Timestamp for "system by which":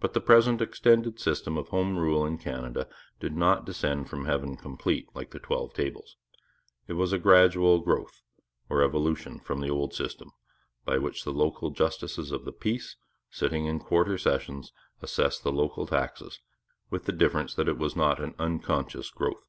9.94-11.24